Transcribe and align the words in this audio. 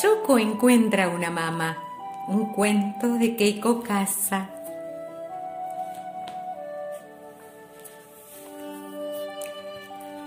Choco 0.00 0.38
encuentra 0.38 1.08
una 1.08 1.28
mamá. 1.28 1.76
Un 2.28 2.52
cuento 2.52 3.14
de 3.14 3.34
Keiko 3.34 3.82
Casa. 3.82 4.48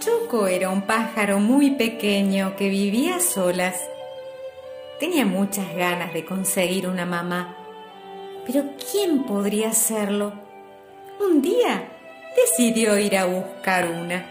Choco 0.02 0.47
era 0.47 0.70
un 0.70 0.81
pájaro 0.81 1.39
muy 1.39 1.71
pequeño 1.71 2.57
que 2.57 2.68
vivía 2.68 3.15
a 3.15 3.20
solas. 3.21 3.79
Tenía 4.99 5.25
muchas 5.25 5.73
ganas 5.73 6.11
de 6.13 6.25
conseguir 6.25 6.89
una 6.89 7.05
mamá. 7.05 7.55
Pero 8.45 8.71
¿quién 8.91 9.23
podría 9.23 9.69
hacerlo? 9.69 10.33
Un 11.21 11.41
día 11.41 11.88
decidió 12.35 12.99
ir 12.99 13.15
a 13.15 13.23
buscar 13.23 13.88
una. 13.88 14.25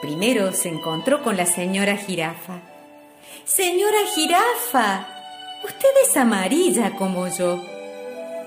Primero 0.00 0.52
se 0.52 0.70
encontró 0.70 1.22
con 1.22 1.36
la 1.36 1.44
señora 1.44 1.98
jirafa. 1.98 2.69
Señora 3.44 3.98
jirafa, 4.14 5.06
usted 5.64 5.88
es 6.04 6.16
amarilla 6.16 6.96
como 6.96 7.26
yo. 7.28 7.60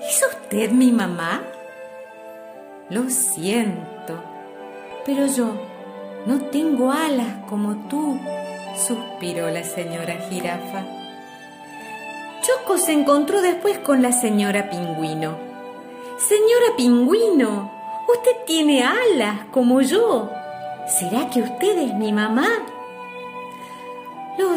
¿Es 0.08 0.22
usted 0.22 0.70
mi 0.70 0.92
mamá? 0.92 1.42
Lo 2.90 3.08
siento, 3.08 4.22
pero 5.06 5.26
yo 5.26 5.54
no 6.26 6.40
tengo 6.50 6.92
alas 6.92 7.44
como 7.48 7.88
tú, 7.88 8.18
suspiró 8.76 9.50
la 9.50 9.62
señora 9.62 10.16
jirafa. 10.28 10.84
Choco 12.42 12.78
se 12.78 12.92
encontró 12.92 13.40
después 13.40 13.78
con 13.78 14.02
la 14.02 14.12
señora 14.12 14.68
pingüino. 14.70 15.36
Señora 16.18 16.76
pingüino, 16.76 17.72
usted 18.08 18.32
tiene 18.46 18.84
alas 18.84 19.46
como 19.50 19.80
yo. 19.80 20.30
¿Será 20.86 21.30
que 21.30 21.40
usted 21.40 21.78
es 21.78 21.94
mi 21.94 22.12
mamá? 22.12 22.66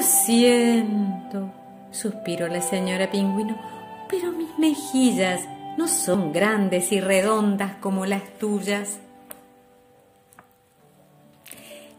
Siento, 0.07 1.52
suspiró 1.91 2.47
la 2.47 2.61
señora 2.61 3.11
pingüino, 3.11 3.57
pero 4.09 4.31
mis 4.31 4.58
mejillas 4.58 5.41
no 5.77 5.89
son 5.89 6.31
grandes 6.31 6.94
y 6.94 7.02
redondas 7.02 7.75
como 7.81 8.05
las 8.05 8.23
tuyas. 8.39 9.00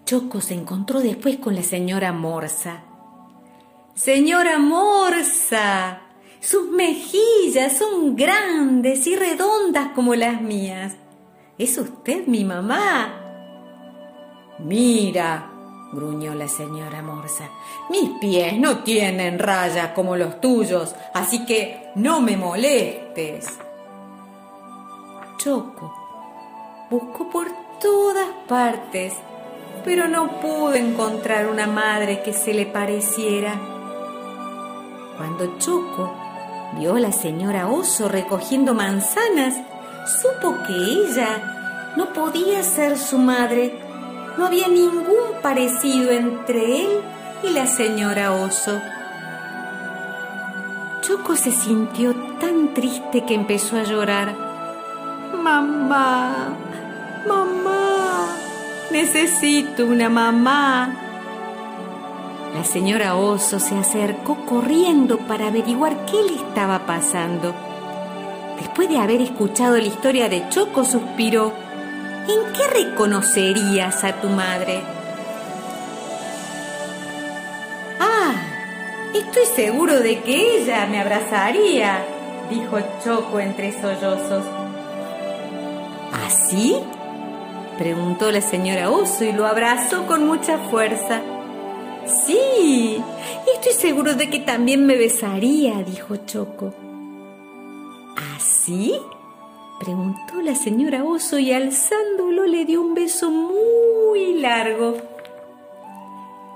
Choco 0.07 0.41
se 0.41 0.55
encontró 0.55 1.01
después 1.01 1.37
con 1.37 1.55
la 1.55 1.63
señora 1.63 2.13
Morsa. 2.15 2.83
Señora 3.95 4.59
Morsa, 4.59 6.01
sus 6.41 6.71
mejillas 6.71 7.77
son 7.77 8.17
grandes 8.17 9.07
y 9.07 9.17
redondas 9.17 9.89
como 9.95 10.15
las 10.15 10.41
mías. 10.41 10.97
¿Es 11.59 11.77
usted 11.77 12.27
mi 12.27 12.43
mamá? 12.43 13.21
Mira, 14.61 15.58
gruñó 15.93 16.35
la 16.35 16.49
señora 16.49 17.03
Morsa, 17.03 17.49
mis 17.91 18.11
pies 18.21 18.59
no 18.59 18.79
tienen 18.79 19.39
rayas 19.39 19.93
como 19.95 20.17
los 20.17 20.41
tuyos, 20.41 20.95
así 21.15 21.45
que 21.47 21.91
no 21.95 22.21
me 22.21 22.37
molestes. 22.37 23.47
Choco 25.39 25.95
buscó 26.91 27.31
por 27.31 27.49
todas 27.81 28.29
partes 28.49 29.15
pero 29.89 30.07
no 30.09 30.41
pudo 30.41 30.75
encontrar 30.75 31.49
una 31.49 31.67
madre 31.67 32.23
que 32.23 32.33
se 32.33 32.53
le 32.53 32.67
pareciera. 32.67 33.59
Cuando 35.17 35.59
Choco 35.59 36.13
vio 36.79 36.97
a 36.97 37.01
la 37.01 37.11
señora 37.11 37.69
Oso 37.69 38.09
recogiendo 38.09 38.75
manzanas, 38.75 39.55
supo 40.21 40.57
que 40.67 40.75
ella 40.75 41.95
no 41.97 42.13
podía 42.13 42.63
ser 42.63 42.99
su 42.99 43.19
madre. 43.19 43.88
No 44.39 44.47
había 44.47 44.69
ningún 44.69 45.43
parecido 45.43 46.13
entre 46.13 46.83
él 46.83 47.03
y 47.43 47.51
la 47.51 47.67
señora 47.67 48.31
Oso. 48.33 48.81
Choco 51.01 51.35
se 51.35 51.51
sintió 51.51 52.15
tan 52.39 52.73
triste 52.73 53.25
que 53.25 53.35
empezó 53.35 53.77
a 53.77 53.83
llorar. 53.83 54.37
Mamá, 55.43 56.51
mamá, 57.27 58.29
necesito 58.93 59.85
una 59.85 60.09
mamá. 60.09 60.95
La 62.55 62.63
señora 62.63 63.17
Oso 63.17 63.59
se 63.59 63.77
acercó 63.77 64.47
corriendo 64.47 65.19
para 65.19 65.49
averiguar 65.49 66.07
qué 66.07 66.23
le 66.23 66.37
estaba 66.37 66.87
pasando. 66.87 67.53
Después 68.57 68.89
de 68.89 68.99
haber 68.99 69.21
escuchado 69.21 69.77
la 69.77 69.87
historia 69.89 70.29
de 70.29 70.49
Choco, 70.49 70.85
suspiró. 70.85 71.68
¿En 72.29 72.53
qué 72.53 72.67
reconocerías 72.85 74.05
a 74.05 74.21
tu 74.21 74.29
madre? 74.29 74.83
Ah, 77.99 78.35
estoy 79.15 79.47
seguro 79.47 80.01
de 80.01 80.21
que 80.21 80.59
ella 80.59 80.87
me 80.87 81.01
abrazaría, 81.01 82.05
dijo 82.51 82.79
Choco 83.03 83.41
entre 83.41 83.73
sollozos. 83.81 84.45
¿Así? 86.27 86.77
preguntó 87.79 88.31
la 88.31 88.43
señora 88.43 88.91
Oso 88.91 89.25
y 89.25 89.33
lo 89.33 89.47
abrazó 89.47 90.07
con 90.07 90.27
mucha 90.27 90.59
fuerza. 90.71 91.23
Sí, 92.27 93.03
estoy 93.55 93.73
seguro 93.73 94.15
de 94.15 94.29
que 94.29 94.41
también 94.41 94.85
me 94.85 94.97
besaría, 94.97 95.83
dijo 95.83 96.17
Choco. 96.27 96.75
¿Así? 98.37 99.01
Preguntó 99.79 100.43
la 100.43 100.55
señora 100.55 101.05
Oso 101.05 101.39
y 101.39 101.53
alzándolo 101.53 102.47
le 102.47 102.65
dio 102.65 102.81
un 102.81 102.95
beso 102.95 103.31
muy 103.31 104.35
largo. 104.41 104.97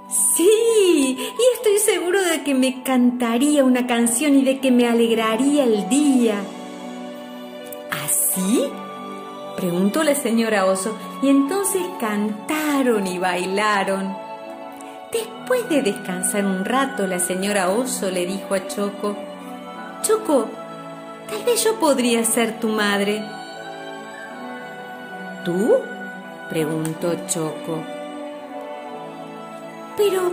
Sí, 0.09 1.17
y 1.19 1.57
estoy 1.57 1.79
seguro 1.79 2.23
de 2.23 2.43
que 2.43 2.55
me 2.55 2.83
cantaría 2.83 3.65
una 3.65 3.87
canción 3.87 4.37
y 4.37 4.45
de 4.45 4.59
que 4.61 4.71
me 4.71 4.87
alegraría 4.87 5.65
el 5.65 5.89
día. 5.89 6.43
¿Así? 8.05 8.65
preguntó 9.57 10.03
la 10.03 10.15
señora 10.15 10.67
Oso, 10.67 10.97
y 11.23 11.29
entonces 11.29 11.83
cantaron 12.01 13.07
y 13.07 13.19
bailaron. 13.19 14.17
Después 15.13 15.69
de 15.69 15.83
descansar 15.83 16.45
un 16.45 16.65
rato, 16.65 17.07
la 17.07 17.19
señora 17.19 17.71
Oso 17.71 18.11
le 18.11 18.27
dijo 18.27 18.55
a 18.55 18.67
Choco, 18.67 19.17
Choco, 20.03 20.49
tal 21.29 21.45
vez 21.45 21.65
yo 21.65 21.79
podría 21.79 22.25
ser 22.25 22.59
tu 22.61 22.69
madre. 22.69 23.23
¿Tú? 25.45 25.77
preguntó 26.49 27.15
Choco. 27.27 27.83
Pero 29.97 30.33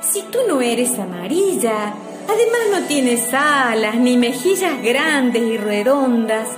si 0.00 0.22
tú 0.22 0.38
no 0.46 0.60
eres 0.60 0.98
amarilla, 0.98 1.94
además 2.28 2.60
no 2.70 2.86
tienes 2.86 3.32
alas 3.32 3.96
ni 3.96 4.16
mejillas 4.16 4.82
grandes 4.82 5.42
y 5.42 5.56
redondas, 5.56 6.48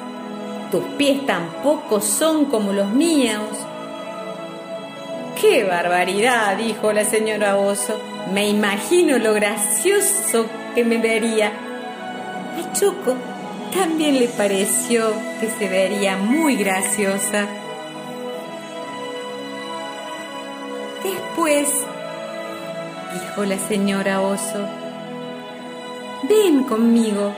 tus 0.71 0.83
pies 0.99 1.25
tampoco 1.27 2.01
son 2.01 2.47
como 2.47 2.73
los 2.73 2.91
míos. 2.91 3.41
¡Qué 5.41 5.65
barbaridad! 5.65 6.57
dijo 6.57 6.93
la 6.93 7.05
señora 7.05 7.57
Oso. 7.57 7.99
Me 8.33 8.49
imagino 8.49 9.19
lo 9.19 9.35
gracioso 9.35 10.47
que 10.75 10.85
me 10.85 10.99
vería. 10.99 11.49
A 11.49 12.73
Choco 12.73 13.15
también 13.77 14.19
le 14.19 14.29
pareció 14.29 15.13
que 15.41 15.51
se 15.51 15.69
vería 15.69 16.17
muy 16.17 16.57
graciosa. 16.57 17.47
Después, 21.05 21.69
dijo 23.13 23.45
la 23.45 23.59
señora 23.59 24.23
Oso, 24.23 24.67
ven 26.29 26.65
conmigo. 26.65 27.33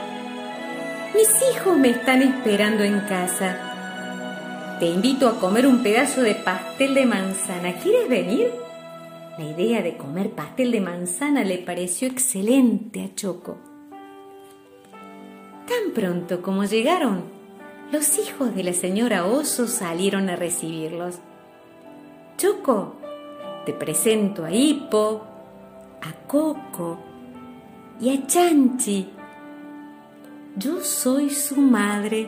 Mis 1.13 1.29
hijos 1.51 1.77
me 1.77 1.89
están 1.89 2.21
esperando 2.21 2.83
en 2.83 3.01
casa. 3.01 4.77
Te 4.79 4.85
invito 4.85 5.27
a 5.27 5.39
comer 5.39 5.67
un 5.67 5.83
pedazo 5.83 6.21
de 6.21 6.35
pastel 6.35 6.93
de 6.93 7.05
manzana. 7.05 7.73
¿Quieres 7.73 8.07
venir? 8.07 8.51
La 9.37 9.43
idea 9.43 9.81
de 9.81 9.97
comer 9.97 10.31
pastel 10.31 10.71
de 10.71 10.79
manzana 10.79 11.43
le 11.43 11.57
pareció 11.57 12.07
excelente 12.07 13.03
a 13.03 13.15
Choco. 13.15 13.68
Tan 15.79 15.91
pronto 15.91 16.41
como 16.41 16.65
llegaron, 16.65 17.23
los 17.91 18.17
hijos 18.17 18.53
de 18.53 18.63
la 18.63 18.73
señora 18.73 19.25
Oso 19.25 19.67
salieron 19.67 20.29
a 20.29 20.35
recibirlos. 20.35 21.19
Choco, 22.37 22.95
te 23.65 23.73
presento 23.73 24.43
a 24.43 24.51
Hippo, 24.51 25.23
a 26.01 26.27
Coco 26.27 26.99
y 28.01 28.09
a 28.09 28.27
Chanchi. 28.27 29.09
Yo 30.57 30.81
soy 30.81 31.29
su 31.29 31.61
madre. 31.61 32.27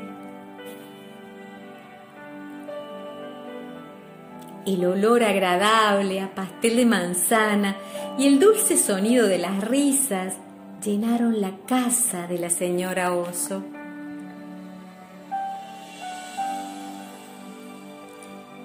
El 4.65 4.86
olor 4.86 5.24
agradable 5.24 6.21
a 6.21 6.33
pastel 6.33 6.77
de 6.77 6.86
manzana 6.86 7.75
y 8.18 8.27
el 8.27 8.39
dulce 8.39 8.77
sonido 8.77 9.27
de 9.27 9.39
las 9.39 9.68
risas 9.68 10.36
llenaron 10.83 11.41
la 11.41 11.51
casa 11.67 12.27
de 12.27 12.39
la 12.39 12.49
señora 12.49 13.13
Oso. 13.13 13.63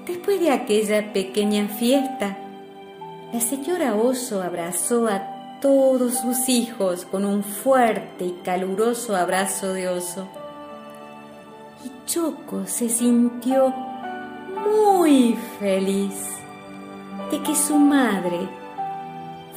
Después 0.07 0.41
de 0.41 0.51
aquella 0.51 1.13
pequeña 1.13 1.69
fiesta, 1.69 2.39
la 3.33 3.41
señora 3.41 3.97
Oso 3.97 4.43
abrazó 4.43 5.09
a 5.09 5.59
todos 5.61 6.15
sus 6.15 6.49
hijos 6.49 7.05
con 7.05 7.25
un 7.25 7.43
fuerte 7.43 8.25
y 8.25 8.33
caluroso 8.45 9.15
abrazo 9.17 9.73
de 9.73 9.89
oso. 9.89 10.29
Y 11.85 12.07
Choco 12.07 12.67
se 12.67 12.89
sintió 12.89 13.75
muy 14.95 15.37
feliz 15.59 16.15
de 17.31 17.43
que 17.43 17.55
su 17.55 17.77
madre 17.77 18.49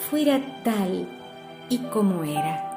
fuera 0.09 0.39
tal 0.63 1.18
y 1.69 1.77
como 1.77 2.23
era. 2.23 2.68